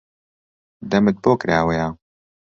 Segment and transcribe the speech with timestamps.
[0.89, 1.87] دەمت بۆ کراوەیە؟